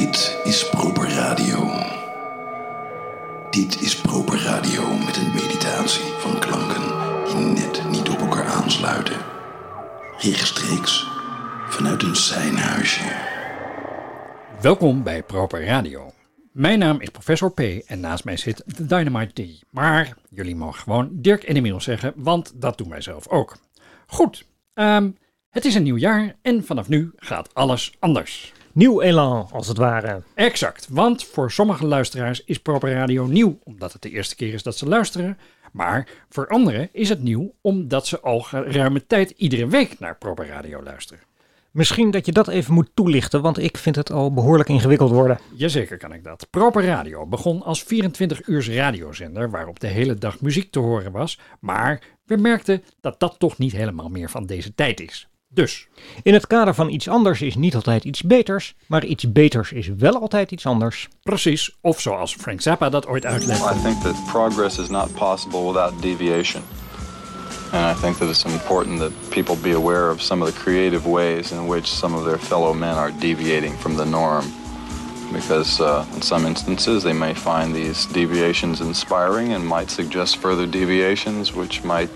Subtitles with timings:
[0.00, 1.70] Dit is Proper Radio.
[3.50, 6.82] Dit is Proper Radio met een meditatie van klanken
[7.26, 9.16] die net niet op elkaar aansluiten.
[10.18, 11.06] Rechtstreeks
[11.68, 13.02] vanuit een zijnhuisje.
[14.60, 16.12] Welkom bij Proper Radio.
[16.52, 19.62] Mijn naam is Professor P en naast mij zit de Dynamite D.
[19.70, 23.56] Maar jullie mogen gewoon Dirk en Emiel zeggen, want dat doen wij zelf ook.
[24.06, 25.10] Goed, ehm,
[25.50, 28.52] het is een nieuw jaar en vanaf nu gaat alles anders.
[28.72, 30.22] Nieuw elan, als het ware.
[30.34, 34.62] Exact, want voor sommige luisteraars is Proper Radio nieuw, omdat het de eerste keer is
[34.62, 35.38] dat ze luisteren.
[35.72, 40.46] Maar voor anderen is het nieuw, omdat ze al geruime tijd iedere week naar Proper
[40.46, 41.22] Radio luisteren.
[41.70, 45.38] Misschien dat je dat even moet toelichten, want ik vind het al behoorlijk ingewikkeld worden.
[45.54, 46.46] Jazeker kan ik dat.
[46.50, 52.02] Proper Radio begon als 24-uurs radiozender waarop de hele dag muziek te horen was, maar
[52.24, 55.29] we merkten dat dat toch niet helemaal meer van deze tijd is.
[55.52, 55.88] Dus,
[56.22, 59.88] In het kader van iets anders is niet altijd iets beters, maar iets beters is
[59.98, 61.08] wel altijd iets anders.
[61.22, 63.74] precies, of zoals Frank Zappa dat ooit uitlegde.
[63.74, 66.62] I think that progress is not possible without deviation.
[67.72, 71.08] And I think that it's important that people be aware of some of the creative
[71.08, 74.44] ways in which some of their fellow men are deviating from the norm.
[75.32, 80.66] Because uh, in some instances they may find these deviations inspiring and might suggest further
[80.66, 82.10] deviations which might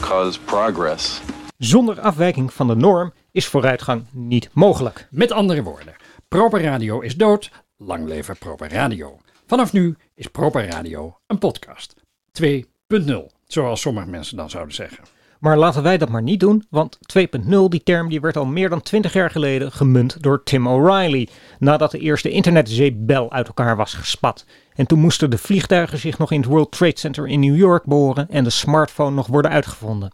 [0.00, 1.20] cause progress.
[1.58, 5.08] Zonder afwijking van de norm is vooruitgang niet mogelijk.
[5.10, 5.96] Met andere woorden,
[6.28, 9.18] Proper Radio is dood, lang leven Proper Radio.
[9.46, 11.94] Vanaf nu is Proper Radio een podcast.
[12.42, 13.14] 2.0,
[13.46, 15.04] zoals sommige mensen dan zouden zeggen.
[15.40, 18.68] Maar laten wij dat maar niet doen, want 2.0, die term, die werd al meer
[18.68, 21.28] dan 20 jaar geleden gemunt door Tim O'Reilly.
[21.58, 24.44] Nadat de eerste internetzeepbel uit elkaar was gespat.
[24.74, 27.84] En toen moesten de vliegtuigen zich nog in het World Trade Center in New York
[27.84, 30.12] behoren en de smartphone nog worden uitgevonden.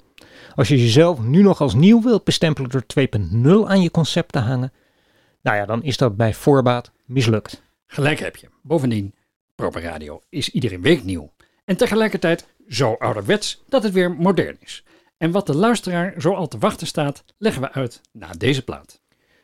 [0.54, 2.84] Als je jezelf nu nog als nieuw wilt bestempelen door
[3.64, 4.72] 2.0 aan je concept te hangen,
[5.42, 7.62] nou ja, dan is dat bij voorbaat mislukt.
[7.86, 8.48] Gelijk heb je.
[8.62, 9.14] Bovendien,
[9.54, 11.32] Proper Radio is iedere week nieuw.
[11.64, 14.84] En tegelijkertijd zo ouderwets dat het weer modern is.
[15.16, 19.01] En wat de luisteraar zo al te wachten staat, leggen we uit na deze plaat.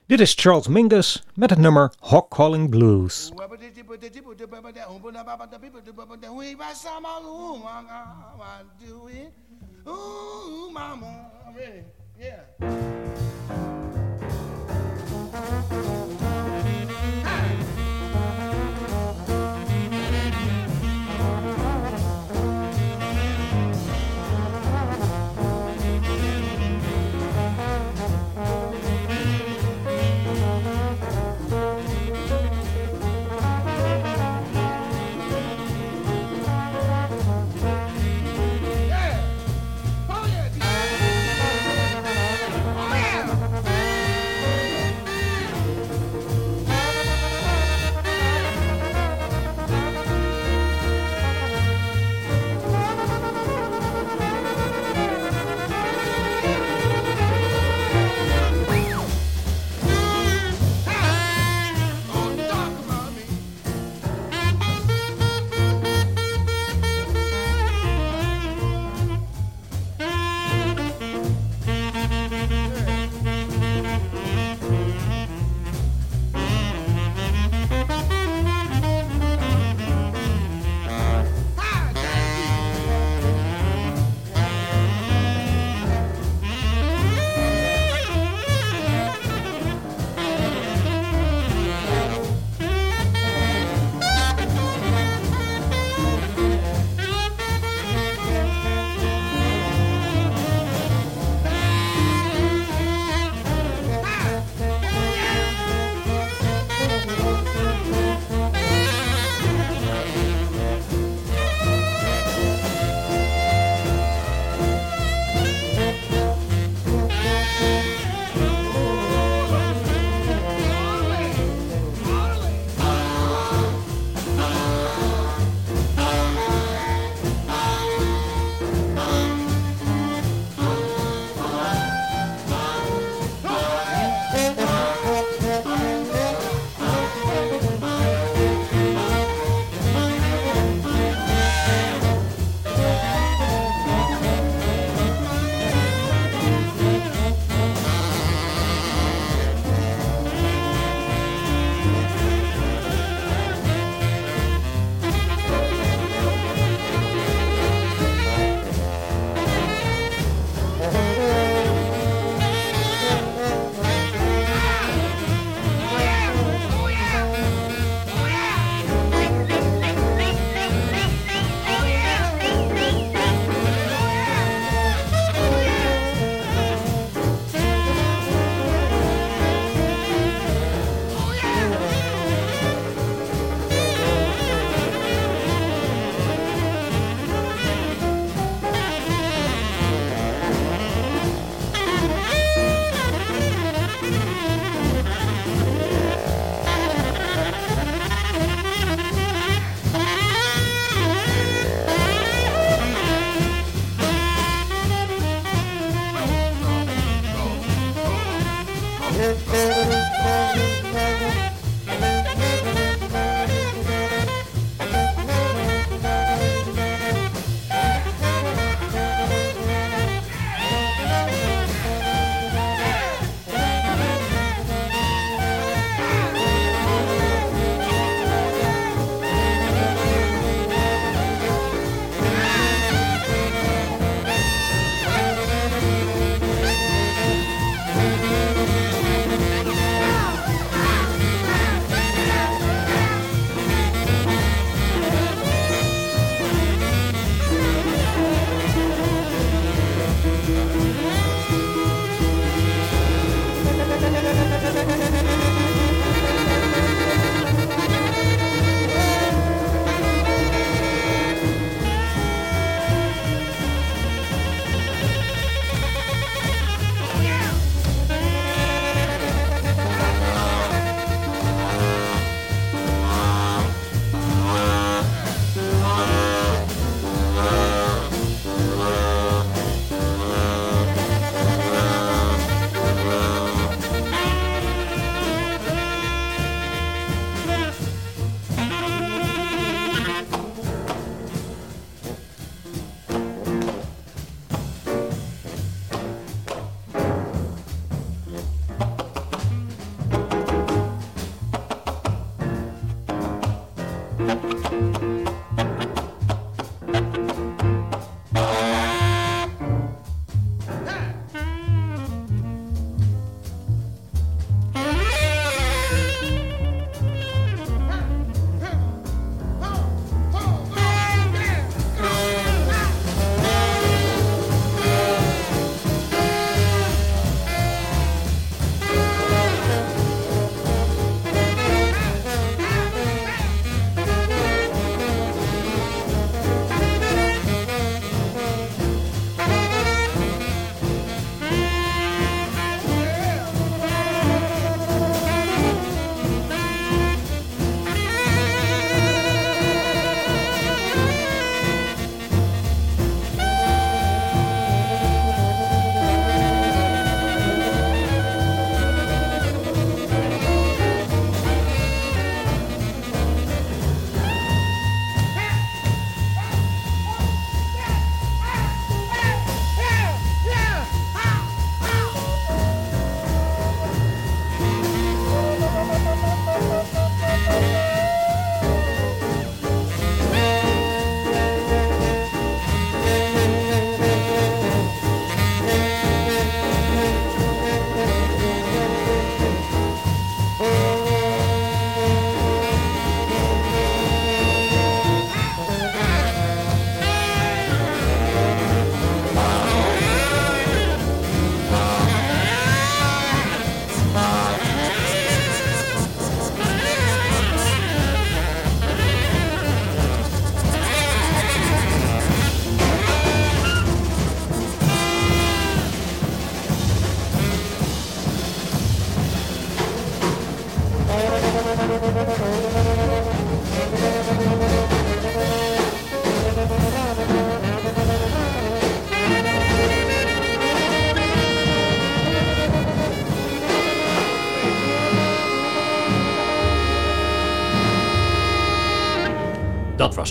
[0.09, 3.33] Dit is Charles Mingus met het nummer Hawk Calling Blues.
[9.85, 10.73] Ooh,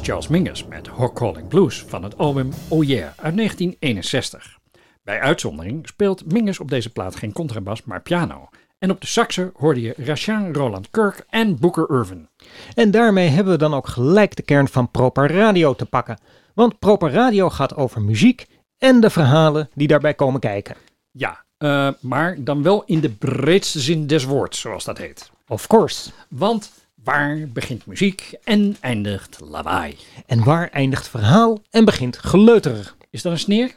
[0.08, 4.58] Charles Mingus met Hawk Calling Blues van het album Oh Yeah uit 1961.
[5.04, 8.50] Bij uitzondering speelt Mingus op deze plaat geen contrabas, maar piano.
[8.80, 12.30] En op de saxen hoorde je Rashaan Roland Kirk en Booker Irvin.
[12.74, 16.20] En daarmee hebben we dan ook gelijk de kern van Proper Radio te pakken.
[16.54, 18.46] Want Proper Radio gaat over muziek
[18.78, 20.76] en de verhalen die daarbij komen kijken.
[21.12, 25.32] Ja, eh, maar dan wel in de breedste zin des woords, zoals dat heet.
[25.48, 26.10] Of course.
[26.30, 26.72] Want
[27.08, 29.98] waar begint muziek en eindigt lawaai?
[30.26, 32.98] En waar eindigt verhaal en begint geleuterig?
[33.10, 33.72] Is dat een sneer?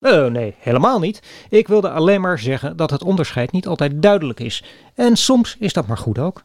[0.00, 1.22] Oh nee, helemaal niet.
[1.48, 4.64] Ik wilde alleen maar zeggen dat het onderscheid niet altijd duidelijk is.
[4.94, 6.42] En soms is dat maar goed ook.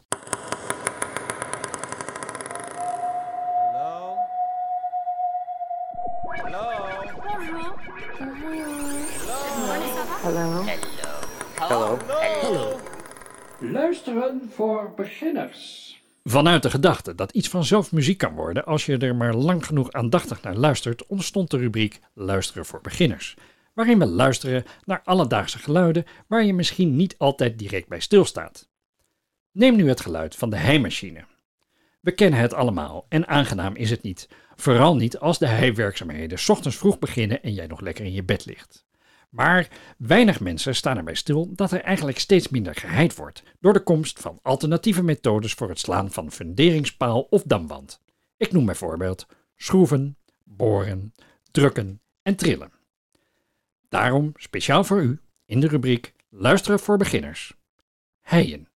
[13.58, 15.83] Luisteren voor beginners.
[16.28, 19.92] Vanuit de gedachte dat iets vanzelf muziek kan worden als je er maar lang genoeg
[19.92, 23.36] aandachtig naar luistert, ontstond de rubriek Luisteren voor beginners.
[23.74, 28.68] waarin we luisteren naar alledaagse geluiden waar je misschien niet altijd direct bij stilstaat.
[29.52, 31.24] Neem nu het geluid van de heimachine.
[32.00, 36.76] We kennen het allemaal en aangenaam is het niet, vooral niet als de heiwerkzaamheden ochtends
[36.76, 38.83] vroeg beginnen en jij nog lekker in je bed ligt.
[39.34, 43.82] Maar weinig mensen staan erbij stil dat er eigenlijk steeds minder geheid wordt door de
[43.82, 48.00] komst van alternatieve methodes voor het slaan van funderingspaal of damwand.
[48.36, 49.26] Ik noem bijvoorbeeld
[49.56, 51.14] schroeven, boren,
[51.50, 52.72] drukken en trillen.
[53.88, 57.54] Daarom speciaal voor u in de rubriek Luisteren voor beginners.
[58.20, 58.68] Heien.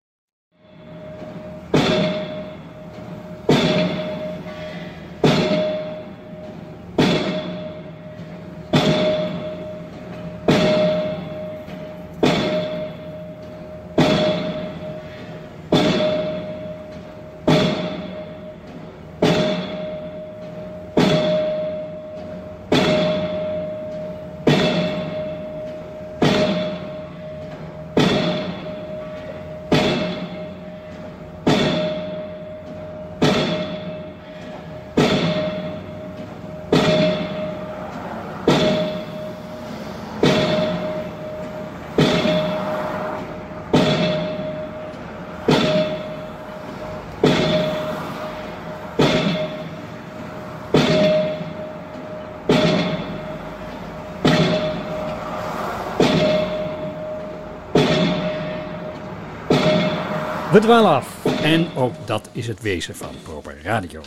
[60.58, 61.24] We dwalen af.
[61.42, 64.00] En ook dat is het wezen van proper radio.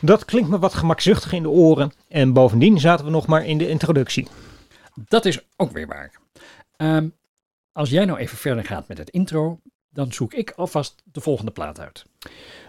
[0.00, 1.92] Dat klinkt me wat gemakzuchtig in de oren.
[2.08, 4.28] En bovendien zaten we nog maar in de introductie.
[4.94, 6.12] Dat is ook weer waar.
[6.76, 7.08] Ehm,
[7.72, 11.50] als jij nou even verder gaat met het intro, dan zoek ik alvast de volgende
[11.50, 12.04] plaat uit.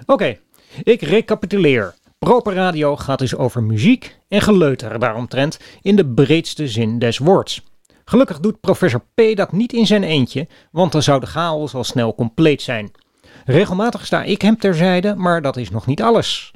[0.05, 0.37] Oké,
[0.83, 1.95] ik recapituleer.
[2.19, 7.63] Proper Radio gaat dus over muziek en geleuter daaromtrent in de breedste zin des woords.
[8.09, 11.83] Gelukkig doet professor P dat niet in zijn eentje, want dan zou de chaos al
[11.83, 12.91] snel compleet zijn.
[13.45, 16.53] Regelmatig sta ik hem terzijde, maar dat is nog niet alles.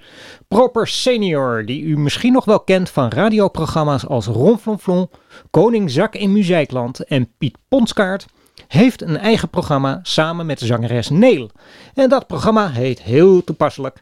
[0.48, 5.10] Proper Senior, die u misschien nog wel kent van radioprogramma's als Ronflonflon,
[5.50, 8.26] Koning Zak in Muziekland en Piet Ponskaart,
[8.68, 11.50] heeft een eigen programma samen met zangeres Neel.
[11.94, 14.02] En dat programma heet heel toepasselijk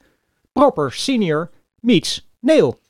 [0.53, 2.80] Proper Senior meets Neel.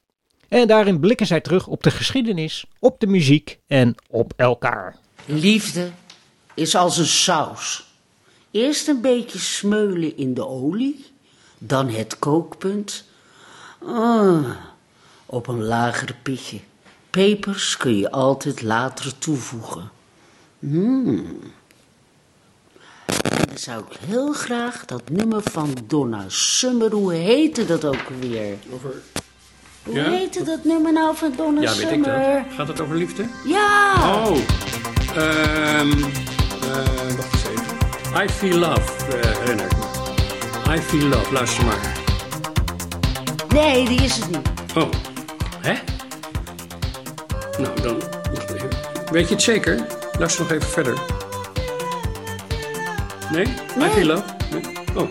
[0.52, 4.98] En daarin blikken zij terug op de geschiedenis, op de muziek en op elkaar.
[5.26, 5.92] Liefde
[6.54, 7.94] is als een saus.
[8.52, 11.06] Eerst een beetje smeulen in de olie,
[11.58, 13.06] dan het kookpunt.
[13.86, 14.50] Ah,
[15.26, 16.60] op een lager pitje.
[17.10, 19.92] Pepers kun je altijd later toevoegen.
[20.60, 21.40] Mm.
[23.06, 28.10] En dan zou ik heel graag dat nummer van Donna Summer, hoe heette dat ook
[28.20, 28.58] weer?
[28.74, 28.94] Over...
[29.84, 30.10] Hoe Ja?
[30.10, 32.16] heette dat nummer nou van Donna Ja, weet ik dat.
[32.56, 33.26] Gaat het over liefde?
[33.46, 33.94] Ja!
[33.98, 34.38] Oh,
[35.16, 38.26] ehm, eh, wacht eens even.
[38.26, 40.76] I Feel Love, eh, herinner ik me.
[40.76, 42.00] I Feel Love, luister maar.
[43.50, 44.50] Nee, die is het niet.
[44.76, 44.90] Oh,
[45.62, 45.74] hè?
[47.62, 48.02] Nou, dan...
[49.12, 49.86] Weet je het zeker?
[50.20, 50.94] Luister nog even verder.
[53.32, 53.46] Nee?
[53.78, 54.24] I Feel Love?
[54.52, 54.62] Nee?
[54.96, 55.08] Oh.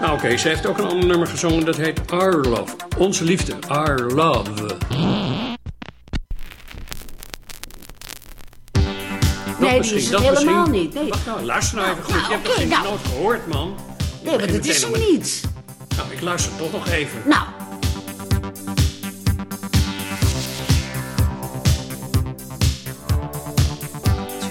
[0.00, 2.74] Nou oké, ze heeft ook een ander nummer gezongen dat heet Our Love.
[2.98, 4.50] Onze liefde, Our Love.
[9.60, 10.82] Nee, die is het dat helemaal misschien.
[10.82, 10.94] niet.
[10.94, 12.14] Nee, Wacht nou, luister nou even goed.
[12.14, 12.82] nou, je hebt oké, dat nou.
[12.88, 13.74] nooit gehoord, man.
[14.24, 15.40] nee maar dat is hem niet.
[15.96, 17.22] Nou, ik luister toch nog even.
[17.24, 17.42] Nou,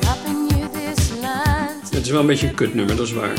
[0.02, 3.34] Dropping you this line to Het is wel een beetje een kutnummer, dat is waar.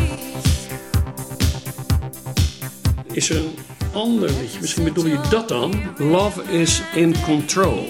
[3.27, 3.59] Is een
[3.93, 4.61] ander liedje?
[4.61, 5.83] Misschien bedoel je dat dan?
[5.99, 7.89] Love is in control.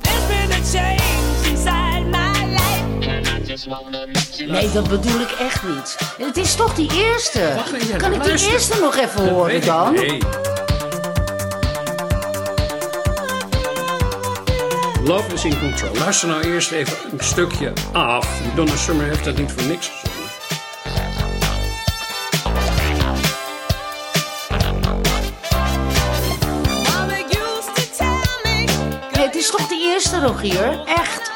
[0.00, 4.46] There's been a change inside my life.
[4.46, 5.96] nee, dat bedoel ik echt niet.
[6.18, 7.52] Het is toch die eerste?
[7.54, 9.64] Wacht even, kan ik die eerste nog even Dat horen weet ik.
[9.64, 9.94] dan?
[9.94, 10.18] Nee.
[15.04, 15.94] Love is in control.
[15.98, 18.40] Luister nou eerst even een stukje af.
[18.54, 19.90] Donna Summer heeft dat niet voor niks
[30.24, 30.82] Rogier?
[30.86, 31.32] Echt.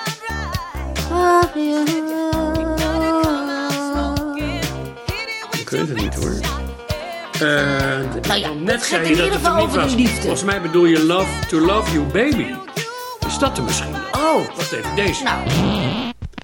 [5.59, 6.33] Ik weet het niet hoor.
[7.33, 9.91] Eh, Nou ja, net zei je in dat ieder het er geval niet was.
[9.91, 10.21] de liefde.
[10.21, 12.55] Volgens mij bedoel je Love to Love You Baby.
[13.27, 13.95] Is dat er misschien?
[14.17, 15.23] Oh, Wacht even, deze.
[15.23, 15.39] nou,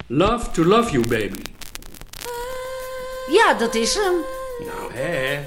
[0.06, 1.42] Love to Love You Baby.
[3.30, 4.12] ja, dat is hem.
[4.66, 5.38] Nou, hè?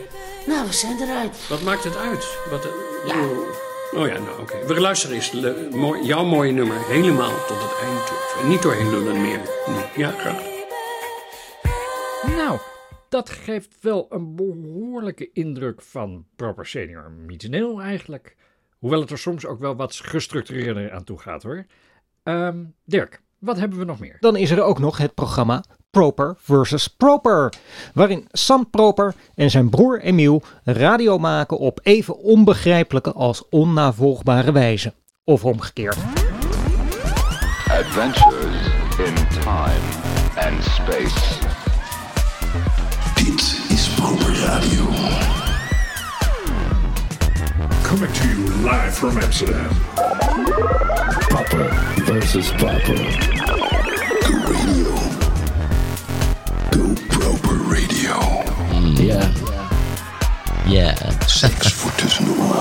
[0.45, 1.35] Nou, we zijn eruit.
[1.49, 2.27] Wat maakt het uit?
[2.49, 2.71] Wat, eh,
[3.07, 3.15] Ja.
[3.93, 4.65] Oh ja, nou oké.
[4.65, 8.17] We luisteren eens le- mooi, jouw mooie nummer helemaal tot het eind toe.
[8.41, 9.39] En niet doorheen lullen meer.
[9.95, 10.55] Ja, graag.
[12.35, 12.59] Nou,
[13.09, 18.35] dat geeft wel een behoorlijke indruk van proper senior meets nil eigenlijk.
[18.79, 21.65] Hoewel het er soms ook wel wat gestructureerder aan toe gaat hoor.
[22.23, 24.17] Ehm, Dirk, wat hebben we nog meer?
[24.19, 27.53] Dan is er ook nog het programma Proper versus Proper,
[27.93, 34.93] waarin Sam Proper en zijn broer Emiel radio maken op even onbegrijpelijke als onnavolgbare wijze.
[35.23, 35.97] Of omgekeerd.
[37.67, 38.55] Adventures
[38.97, 39.81] in time
[40.35, 41.39] and space.
[43.15, 44.85] Dit is Proper Radio.
[47.83, 49.67] Coming to you live from Amsterdam.
[51.29, 51.73] Proper
[52.05, 52.95] versus Proper.
[54.45, 55.06] Radio.
[56.77, 58.43] Go Proper Radio.
[59.03, 59.31] Ja.
[60.67, 60.95] Ja.
[61.25, 62.55] Seks voor tussendoor.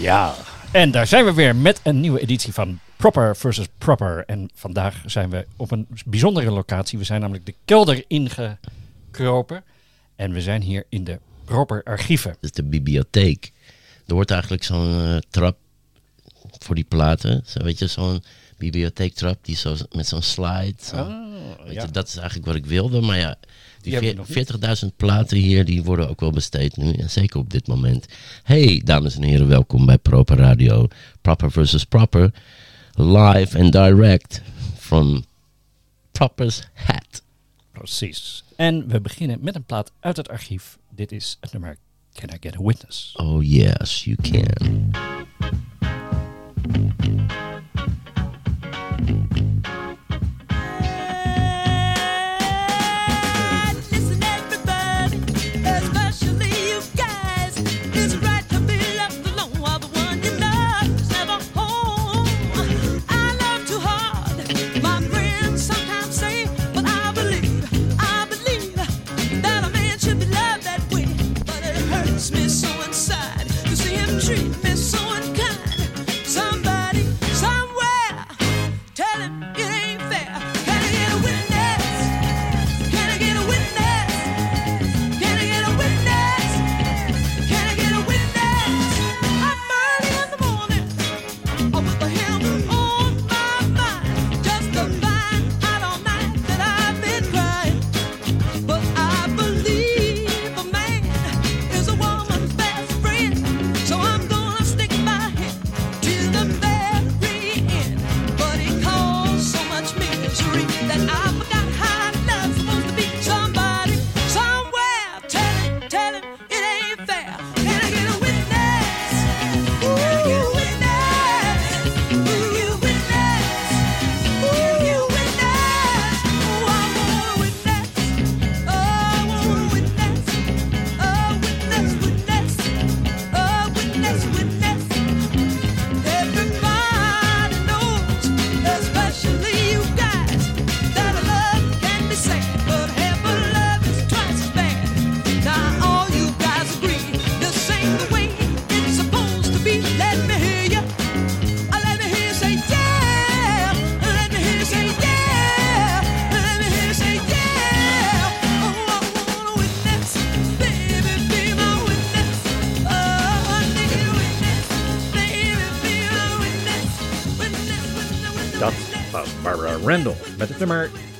[0.00, 0.34] Ja.
[0.72, 4.24] En daar zijn we weer met een nieuwe editie van Proper versus Proper.
[4.26, 6.98] En vandaag zijn we op een bijzondere locatie.
[6.98, 9.64] We zijn namelijk de kelder ingekropen.
[10.16, 12.30] En we zijn hier in de Proper archieven.
[12.30, 13.52] Dat is de bibliotheek.
[14.06, 15.56] Er wordt eigenlijk zo'n eh, trap
[16.58, 17.42] voor die platen.
[17.46, 18.22] Zo, weet je, zo'n
[18.64, 20.74] bibliotheektrap die zo, met zo'n slide.
[20.82, 21.06] Zo.
[21.64, 21.82] weet ja.
[21.82, 23.00] je, dat is eigenlijk wat ik wilde.
[23.00, 23.36] Maar ja,
[23.80, 26.92] Die hebben we die nog veer- 40.000 platen hier, die worden ook wel besteed nu.
[26.92, 28.06] En zeker op dit moment.
[28.42, 30.88] Hey, dames en heren, welkom bij Proper Radio.
[31.20, 32.32] Proper versus Proper.
[32.94, 34.42] Live and direct
[34.78, 35.24] from
[36.12, 37.22] Proper's Hat.
[37.72, 38.44] Precies.
[38.56, 40.78] En we beginnen met een plaat uit het archief.
[40.90, 41.76] Dit is het nummer
[42.12, 43.12] Can I Get a Witness?
[43.16, 44.90] Oh yes, you can.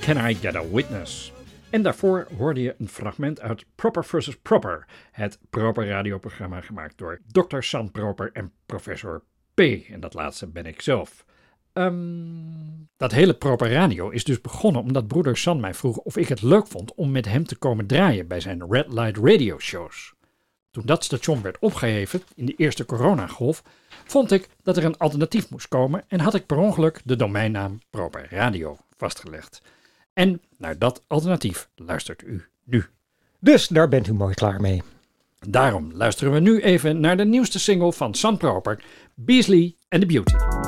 [0.03, 1.33] Can I Get a Witness?
[1.71, 4.37] En daarvoor hoorde je een fragment uit Proper vs.
[4.37, 7.61] Proper, het Proper radioprogramma gemaakt door Dr.
[7.61, 9.23] San Proper en professor
[9.55, 9.61] P.
[9.61, 11.25] En dat laatste ben ik zelf.
[11.73, 11.95] Ehm,
[12.97, 16.43] dat hele Proper Radio is dus begonnen omdat broeder San mij vroeg of ik het
[16.43, 20.15] leuk vond om met hem te komen draaien bij zijn Red Light Radio shows.
[20.71, 23.63] Toen dat station werd opgeheven in de eerste coronagolf,
[24.05, 27.79] vond ik dat er een alternatief moest komen en had ik per ongeluk de domeinnaam
[27.91, 29.63] Proper Radio vastgelegd.
[30.13, 32.85] En naar dat alternatief luistert u nu.
[33.39, 34.83] Dus daar bent u mooi klaar mee.
[35.49, 40.07] Daarom luisteren we nu even naar de nieuwste single van San Proper, Beasley and the
[40.07, 40.62] Beauty.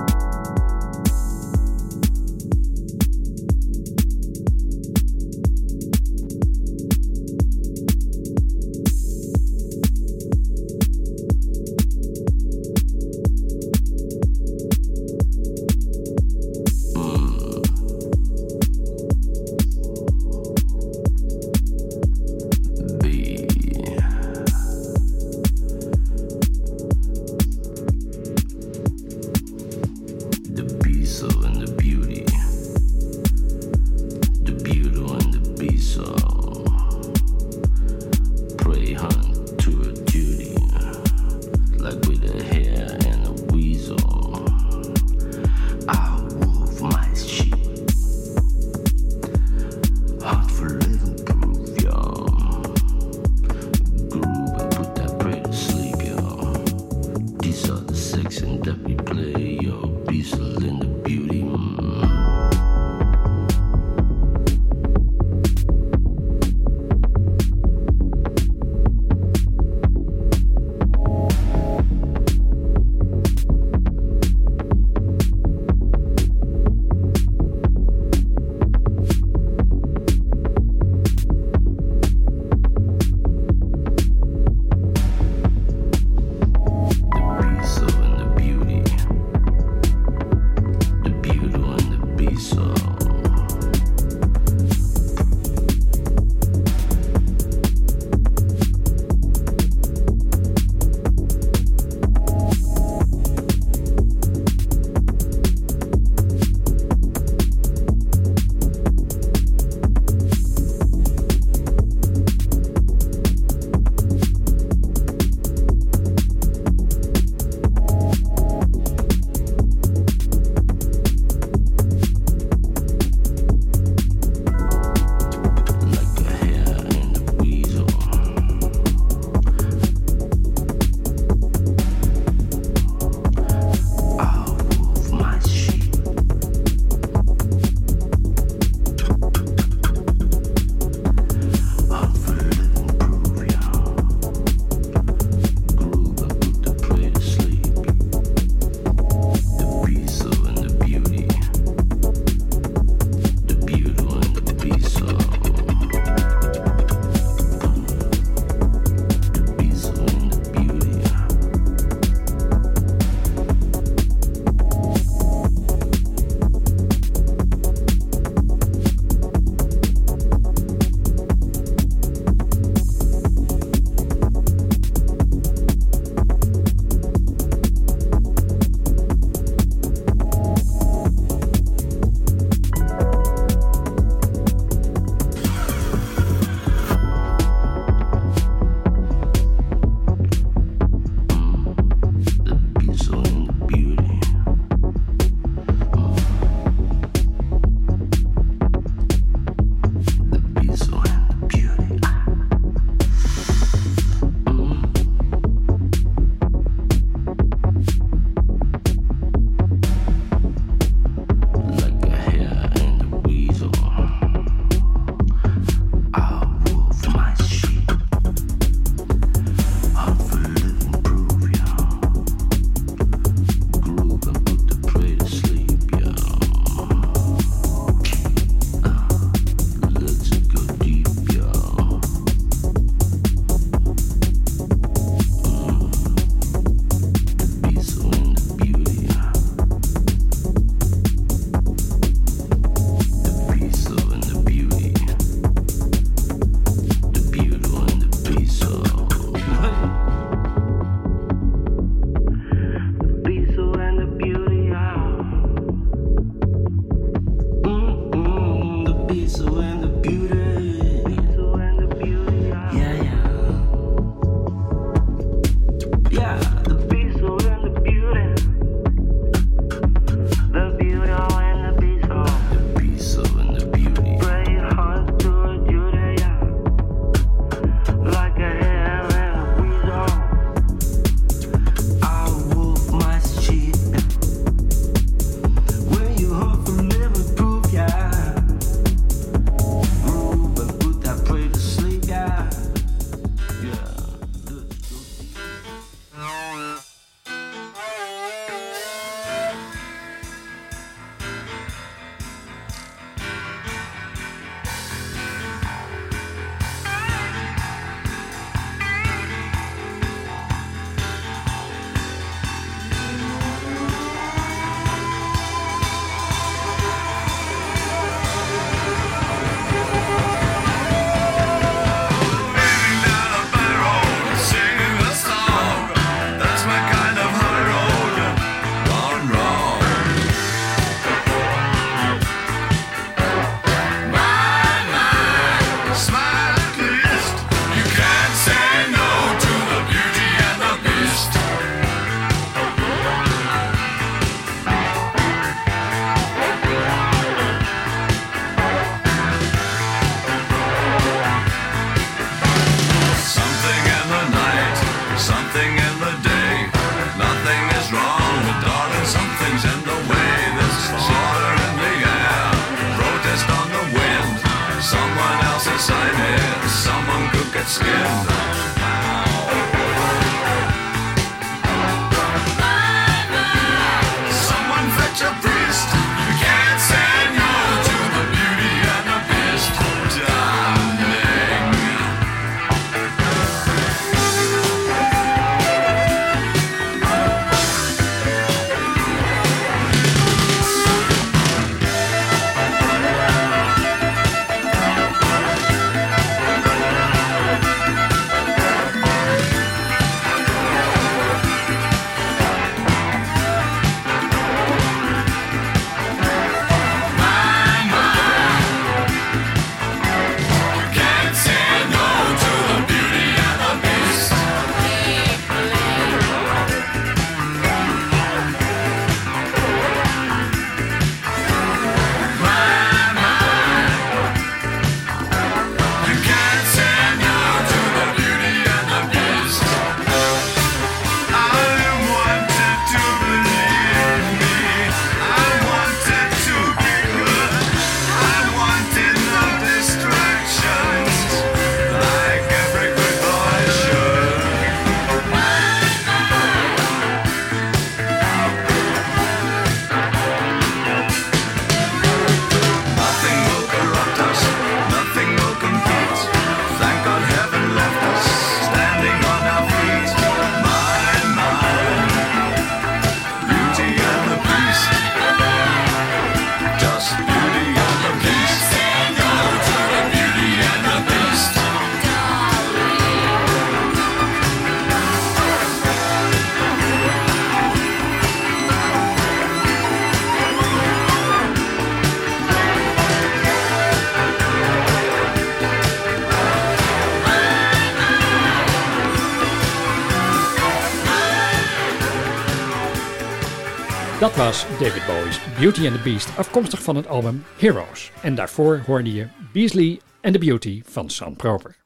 [494.25, 498.13] Dat was David Bowie's Beauty and the Beast, afkomstig van het album Heroes.
[498.23, 501.77] En daarvoor hoorde je Beasley and the Beauty van Sam Proper.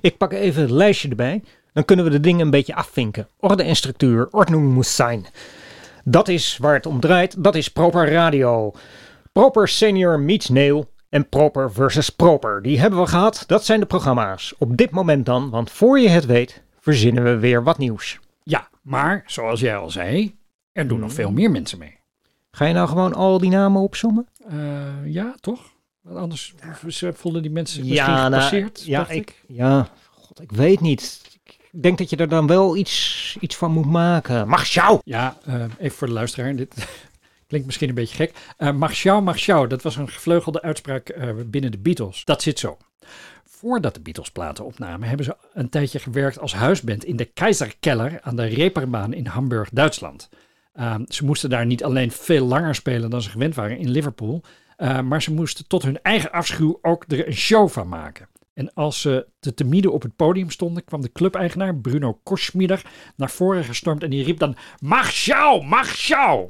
[0.00, 1.42] Ik pak even het lijstje erbij.
[1.72, 3.28] Dan kunnen we de dingen een beetje afvinken.
[3.38, 5.26] Orde en structuur, ordnung moet zijn.
[6.04, 7.44] Dat is waar het om draait.
[7.44, 8.72] Dat is Proper Radio.
[9.32, 12.62] Proper Senior meets Neil en Proper versus Proper.
[12.62, 13.44] Die hebben we gehad.
[13.46, 14.54] Dat zijn de programma's.
[14.58, 18.18] Op dit moment dan, want voor je het weet, verzinnen we weer wat nieuws.
[18.42, 20.40] Ja, maar zoals jij al zei,
[20.72, 21.16] er doen nog Mhm.
[21.16, 21.98] veel meer mensen mee.
[22.50, 24.26] Ga je nou gewoon al die namen opzommen?
[24.48, 24.56] Eh,
[25.04, 25.60] ja, toch?
[26.00, 26.54] Want anders
[27.12, 31.20] voelden die mensen zich misschien nou, gepasseerd, ja, dacht ik, ja, god, ik weet niet.
[31.72, 34.48] Ik denk dat je er dan wel iets, iets van moet maken.
[34.48, 35.00] Martial!
[35.04, 36.56] Ja, eh, even voor de luisteraar.
[36.56, 36.74] Dit
[37.48, 38.54] klinkt misschien een beetje gek.
[38.74, 42.24] Martial, Martial, dat was een gevleugelde uitspraak eh, binnen de Beatles.
[42.24, 42.76] Dat zit zo.
[43.44, 48.18] Voordat de Beatles platen opnamen, hebben ze een tijdje gewerkt als huisband in de Keizerkeller
[48.22, 50.28] aan de Reeperbaan in Hamburg, Duitsland.
[50.74, 54.42] Uh, ze moesten daar niet alleen veel langer spelen dan ze gewend waren in Liverpool,
[54.76, 58.28] Eh, maar ze moesten tot hun eigen afschuw ook er een show van maken.
[58.54, 62.82] En als ze te temide op het podium stonden, kwam de clubeigenaar Bruno Koschmieder
[63.16, 66.48] naar voren gestormd en die riep dan: Mag jou, jou!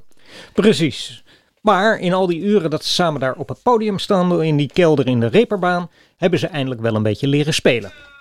[0.53, 1.25] Precies.
[1.61, 4.71] Maar in al die uren dat ze samen daar op het podium stonden in die
[4.73, 8.12] kelder in de reperbaan, hebben ze eindelijk wel een beetje leren spelen.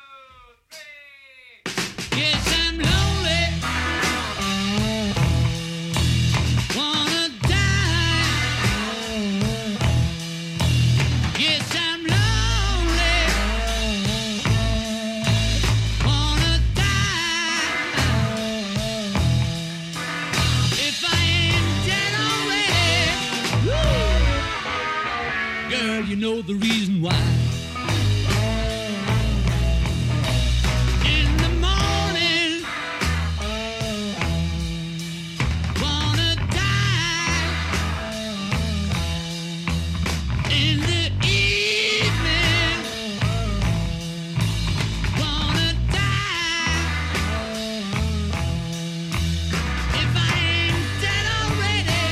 [26.21, 27.15] Know the reason why.
[31.03, 32.63] In the morning,
[35.81, 37.47] wanna die.
[40.51, 42.77] In the evening,
[45.19, 46.85] wanna die.
[50.01, 52.05] If I ain't dead already,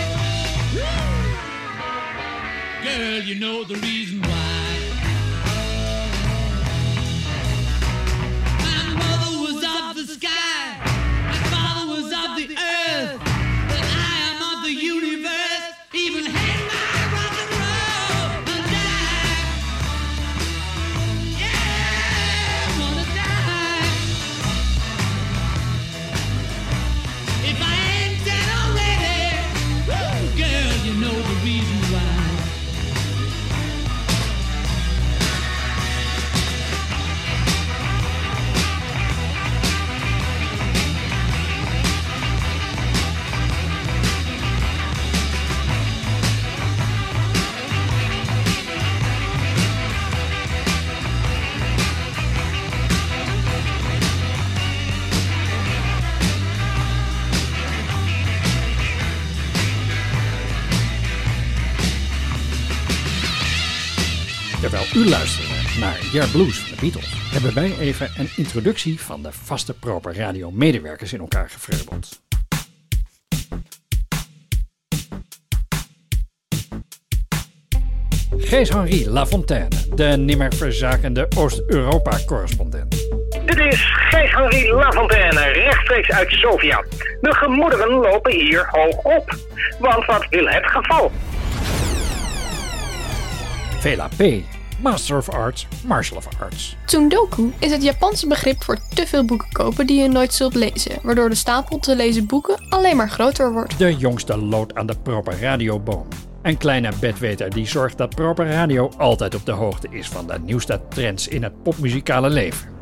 [2.84, 3.89] girl, you know the reason
[65.00, 69.32] u luisterde naar Yeah Blues van de Beatles, hebben wij even een introductie van de
[69.32, 72.22] vaste proper radio medewerkers in elkaar gevreubeld.
[78.38, 82.92] Gijs-Henri Lafontaine, de nimmer verzakende Oost-Europa-correspondent.
[83.46, 86.84] Dit is Gijs-Henri Lafontaine, rechtstreeks uit Sofia.
[87.22, 89.38] De gemoederen lopen hier hoog op.
[89.80, 91.12] Want wat wil het geval?
[93.80, 96.76] Vela P., Master of Arts, Martial of Arts.
[96.86, 101.00] Tsundoku is het Japanse begrip voor te veel boeken kopen die je nooit zult lezen,
[101.04, 103.78] waardoor de stapel te lezen boeken alleen maar groter wordt.
[103.78, 106.08] De jongste lood aan de proper radioboom.
[106.42, 110.40] Een kleine bedweter die zorgt dat proper radio altijd op de hoogte is van de
[110.40, 112.79] nieuwste trends in het popmuzikale leven.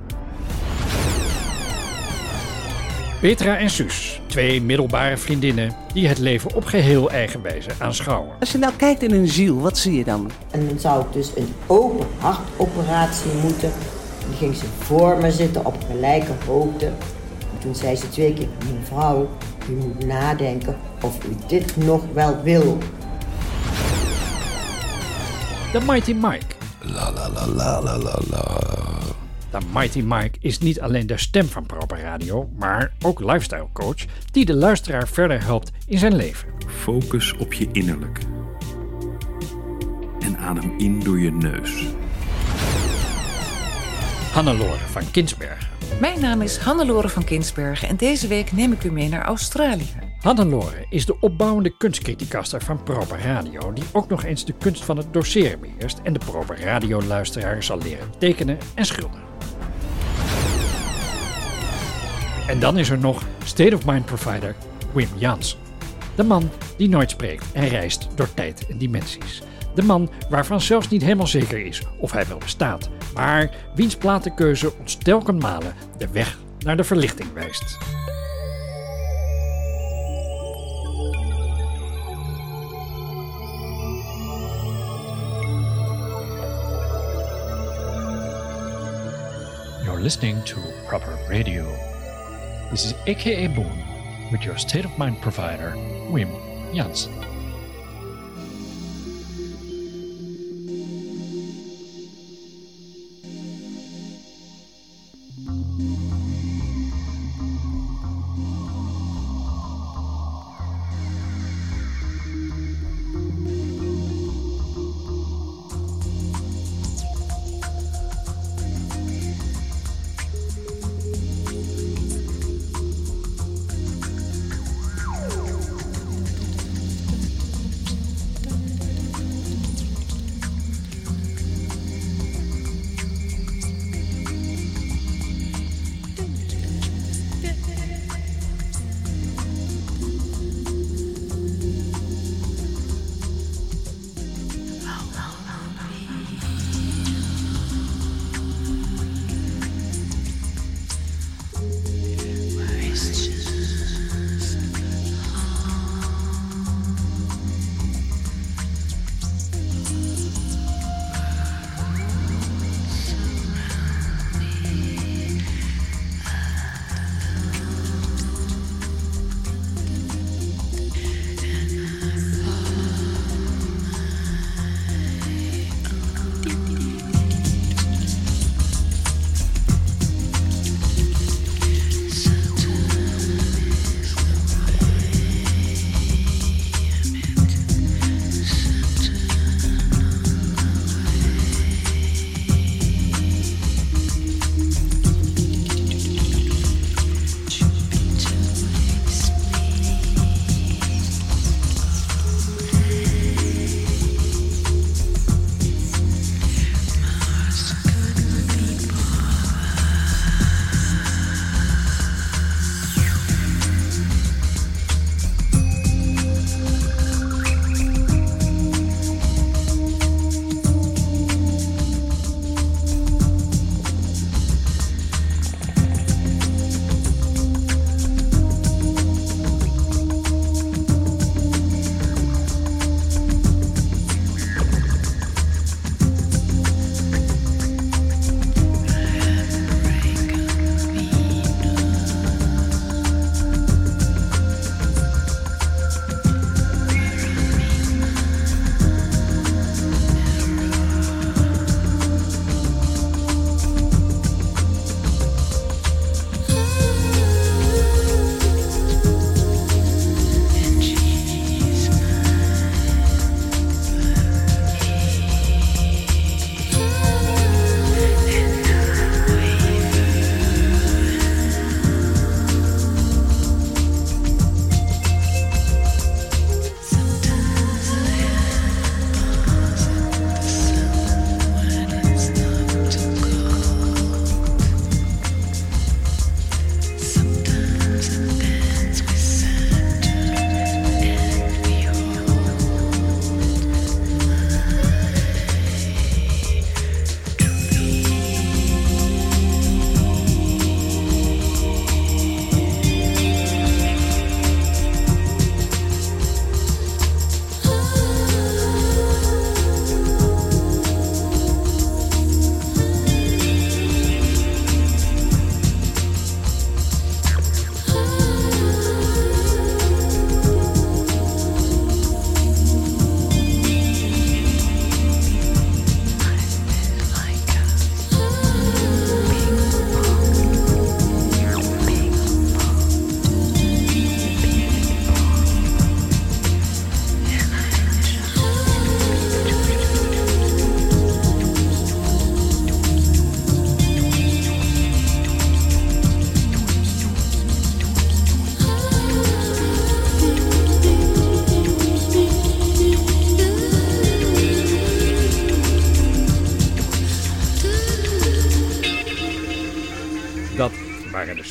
[3.19, 8.29] Petra en Suus, twee middelbare vriendinnen die het leven op geheel eigen wijze aanschouwen.
[8.39, 10.31] Als je nou kijkt in een ziel, wat zie je dan?
[10.51, 13.71] En dan zou ik dus een open hartoperatie moeten.
[14.21, 16.85] Dan ging ze voor me zitten op gelijke hoogte.
[16.85, 18.47] En toen zei ze twee keer,
[18.79, 19.29] mevrouw,
[19.69, 22.77] u moet nadenken of u dit nog wel wil.
[25.71, 26.45] De Mighty Mike.
[26.81, 28.96] La la la la la la la.
[29.51, 34.05] De Mighty Mike is niet alleen de stem van Proper Radio, maar ook lifestyle coach
[34.31, 36.47] die de luisteraar verder helpt in zijn leven.
[36.67, 38.19] Focus op je innerlijk.
[40.19, 41.85] En adem in door je neus.
[44.31, 45.67] Hannelore van Kinsbergen.
[45.99, 50.07] Mijn naam is Hannelore van Kinsbergen en deze week neem ik u mee naar Australië.
[50.19, 54.97] Hannelore is de opbouwende kunstcriticaster van Proper Radio, die ook nog eens de kunst van
[54.97, 59.26] het doseren beheerst en de Proper Radio luisteraar zal leren tekenen en schilderen.
[62.47, 64.55] En dan is er nog State of Mind provider
[64.93, 65.59] Wim Jansen.
[66.15, 69.41] De man die nooit spreekt en reist door tijd en dimensies.
[69.75, 74.73] De man waarvan zelfs niet helemaal zeker is of hij wel bestaat, maar wiens platenkeuze
[74.79, 77.77] ons telkens malen de weg naar de verlichting wijst.
[89.83, 90.57] You're listening to
[90.87, 91.95] Proper Radio.
[92.69, 93.81] This is AKA Boom
[94.29, 95.71] with your state of mind provider,
[96.11, 96.29] Wim
[96.75, 97.26] Jansen.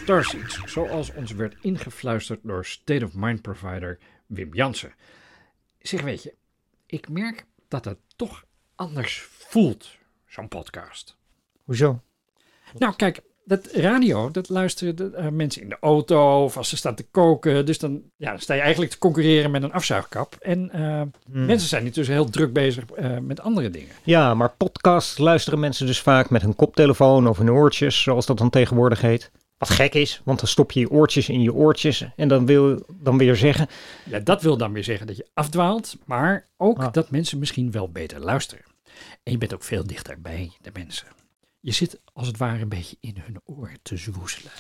[0.07, 4.95] Starseeds, zoals ons werd ingefluisterd door State of Mind provider Wim Jansen.
[5.79, 6.35] Zeg weet je,
[6.87, 8.45] ik merk dat het toch
[8.75, 9.89] anders voelt,
[10.27, 11.17] zo'n podcast.
[11.65, 12.01] Hoezo?
[12.79, 16.77] Nou kijk, dat radio, dat luisteren de, eh, mensen in de auto of als ze
[16.77, 17.67] staan te koken.
[17.67, 20.37] Dus dan, ja, dan sta je eigenlijk te concurreren met een afzuigkap.
[20.41, 23.95] En eh, mensen zijn intussen heel druk bezig eh, met andere dingen.
[24.05, 28.39] Ja, maar podcast luisteren mensen dus vaak met hun koptelefoon of hun oortjes, zoals dat
[28.39, 29.31] dan tegenwoordig heet.
[29.59, 32.87] Wat gek is, want dan stop je je oortjes in je oortjes en dan wil
[32.93, 33.69] dan weer zeggen...
[34.05, 37.91] Ja, dat wil dan weer zeggen dat je afdwaalt, maar ook dat mensen misschien wel
[37.91, 38.65] beter luisteren.
[39.23, 41.07] En je bent ook veel dichterbij de mensen.
[41.61, 44.53] Je zit als het ware een beetje in hun oor te zwoezelen.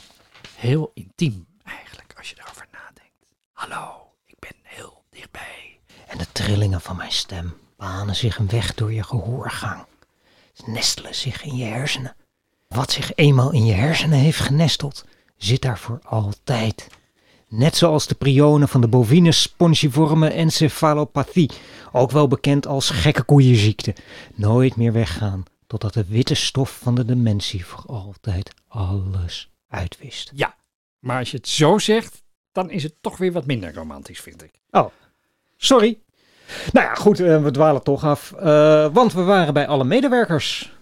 [0.56, 3.26] Heel intiem eigenlijk, als je erover nadenkt.
[3.52, 5.80] Hallo, ik ben heel dichtbij.
[6.06, 9.84] En de trillingen van mijn stem banen zich een weg door je gehoorgang.
[10.52, 12.16] Ze nestelen zich in je hersenen.
[12.76, 15.04] Wat zich eenmaal in je hersenen heeft genesteld,
[15.36, 16.86] zit daar voor altijd.
[17.48, 21.50] Net zoals de prionen van de bovine spongiforme encefalopathie,
[21.92, 23.94] ook wel bekend als gekke koeienziekte,
[24.34, 30.30] nooit meer weggaan totdat de witte stof van de dementie voor altijd alles uitwist.
[30.34, 30.54] Ja,
[30.98, 32.22] maar als je het zo zegt,
[32.52, 34.60] dan is het toch weer wat minder romantisch, vind ik.
[34.70, 34.86] Oh,
[35.56, 35.98] sorry.
[36.72, 40.75] Nou ja, goed, eh, we dwalen toch af, eh, want we waren bij alle medewerkers.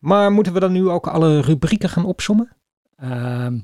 [0.00, 2.56] Maar moeten we dan nu ook alle rubrieken gaan opsommen?
[2.96, 3.58] Ehm,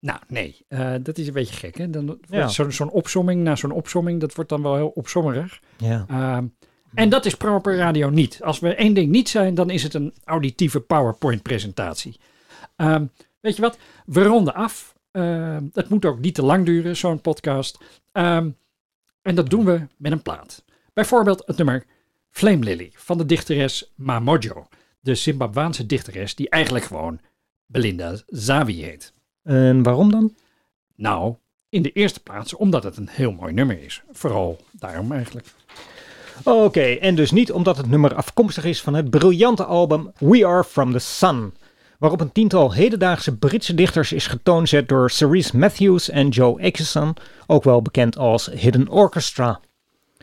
[0.00, 1.78] nou, nee, eh, dat is een beetje gek.
[1.78, 1.90] Hè?
[1.90, 2.48] Dan, Ja.
[2.48, 5.60] Zo'n opsomming na zo'n opsomming, dat wordt dan wel heel opsommerig.
[5.76, 6.04] Ja.
[6.08, 6.46] Ehm,
[6.94, 8.42] en dat is proper radio niet.
[8.42, 12.20] Als we één ding niet zijn, dan is het een auditieve PowerPoint-presentatie.
[12.76, 13.06] Ehm,
[13.40, 13.78] weet je wat?
[14.06, 14.94] We ronden af.
[15.10, 17.78] Ehm, het moet ook niet te lang duren, zo'n podcast.
[18.12, 20.64] En dat doen we met een plaat.
[20.92, 21.84] Bijvoorbeeld het nummer
[22.30, 24.66] Flame Lily van de dichteres Mamojo.
[25.04, 27.20] De Zimbabwaanse dichteres die eigenlijk gewoon
[27.66, 29.12] Belinda Zawi heet.
[29.42, 30.34] En waarom dan?
[30.96, 31.34] Nou,
[31.68, 34.02] in de eerste plaats omdat het een heel mooi nummer is.
[34.12, 35.46] Vooral daarom eigenlijk.
[36.44, 40.64] Oké, en dus niet omdat het nummer afkomstig is van het briljante album We Are
[40.64, 41.54] From The Sun,
[41.98, 47.14] waarop een tiental hedendaagse Britse dichters is getoonzet door Cerise Matthews en Joe Akeson,
[47.46, 49.60] ook wel bekend als Hidden Orchestra.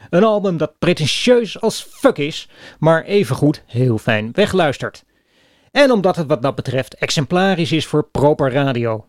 [0.10, 5.04] Een album dat pretentieus als fuck is, maar evengoed heel fijn wegluistert.
[5.72, 9.06] En omdat het wat dat betreft exemplarisch is voor proper radio.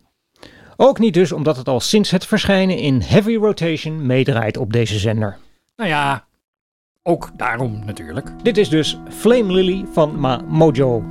[0.75, 4.99] Ook niet dus omdat het al sinds het verschijnen in heavy rotation meedraait op deze
[4.99, 5.37] zender.
[5.75, 6.25] Nou ja,
[7.03, 8.43] ook daarom natuurlijk.
[8.43, 11.03] Dit is dus Flame Lily van Ma Mojo.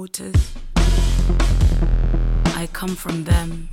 [0.00, 0.54] Waters.
[2.62, 3.68] I come from them.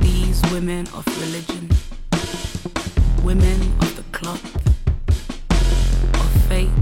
[0.00, 1.70] These women of religion,
[3.24, 4.44] women of the cloth,
[6.22, 6.78] of faith,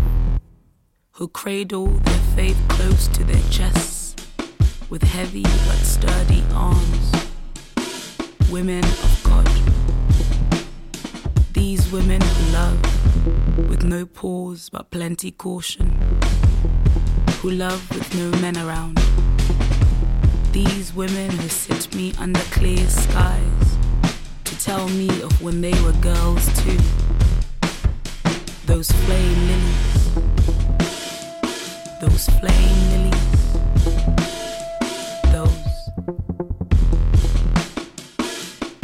[1.12, 4.16] who cradle their faith close to their chests
[4.90, 7.06] with heavy but sturdy arms.
[8.50, 9.48] Women of God.
[11.52, 16.17] These women who love with no pause but plenty caution.
[17.42, 18.96] Who love with no men around.
[20.50, 23.76] These women who sit me under clear skies
[24.42, 26.76] to tell me of when they were girls too.
[28.66, 30.14] Those flame lilies.
[32.00, 33.52] Those flame lilies.
[35.30, 35.64] Those.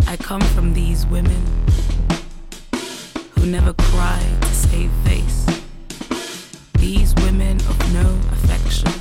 [0.06, 1.42] I come from these women
[3.32, 5.63] who never cry to save face.
[6.84, 8.92] These women of no affection.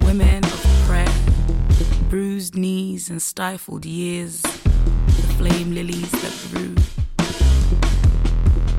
[0.00, 1.14] Women of prayer,
[2.08, 4.40] bruised knees and stifled years.
[4.40, 6.74] The flame lilies that grew.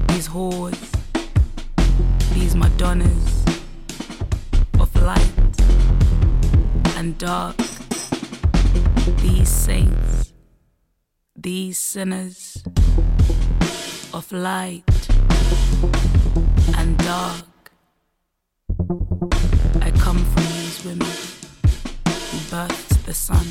[0.08, 0.84] These whores,
[2.34, 3.46] these Madonnas
[4.80, 5.56] of light
[6.98, 7.58] and dark.
[9.18, 10.34] These saints,
[11.36, 12.64] these sinners
[14.12, 14.84] of light
[16.76, 17.53] and dark.
[23.14, 23.48] The sun.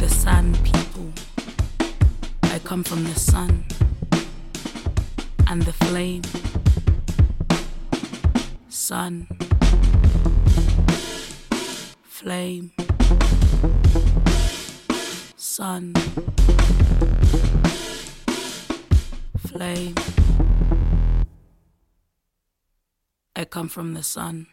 [0.00, 1.08] The sun people.
[2.42, 3.64] I come from the sun
[5.46, 6.22] and the flame.
[8.68, 9.28] Sun.
[12.02, 12.72] Flame.
[15.36, 15.94] Sun.
[19.46, 19.94] Flame.
[23.36, 24.48] I come from the sun.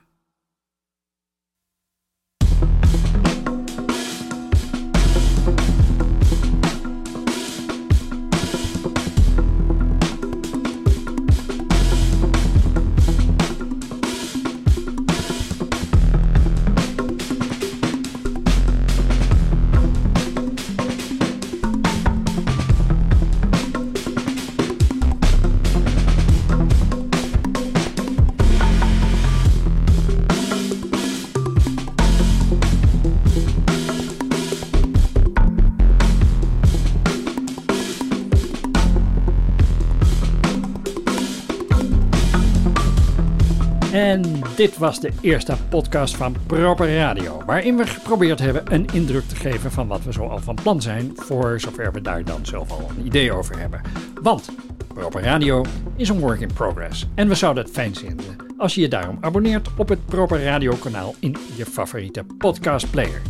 [44.62, 49.36] Dit was de eerste podcast van Proper Radio, waarin we geprobeerd hebben een indruk te
[49.36, 52.72] geven van wat we zo al van plan zijn, voor zover we daar dan zelf
[52.72, 53.82] al een idee over hebben.
[54.22, 54.50] Want
[54.88, 58.82] Proper Radio is een work in progress en we zouden het fijn vinden als je
[58.82, 63.22] je daarom abonneert op het Proper Radio kanaal in je favoriete podcast player.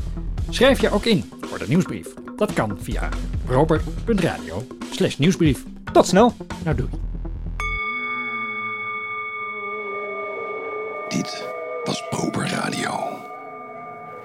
[0.49, 2.07] Schrijf je ook in voor de nieuwsbrief.
[2.35, 3.09] Dat kan via
[3.45, 5.63] proper.radio slash nieuwsbrief.
[5.91, 6.33] Tot snel.
[6.63, 7.10] Nou doei.
[11.11, 11.43] Dit
[11.83, 13.19] was Proper Radio.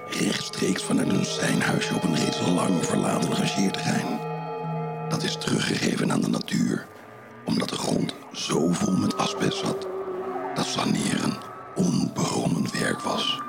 [0.09, 4.21] Rechtstreeks vanuit een zijnhuisje op een reeds lang verlaten rangeerterrein.
[5.09, 6.87] Dat is teruggegeven aan de natuur,
[7.45, 9.87] omdat de grond zo vol met asbest zat
[10.55, 11.37] dat saneren
[11.75, 13.41] onbegonnen werk was.